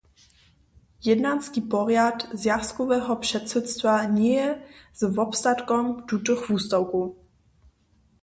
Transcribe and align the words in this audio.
Jednanski 1.07 1.61
porjad 1.73 2.23
zwjazkoweho 2.43 3.13
předsydstwa 3.25 3.93
njeje 4.15 4.49
z 4.93 5.01
wobstatkom 5.17 5.85
tutych 6.09 6.41
wustawkow. 6.49 7.07